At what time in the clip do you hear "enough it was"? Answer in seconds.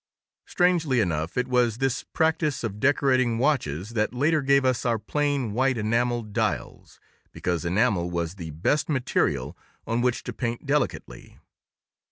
0.99-1.77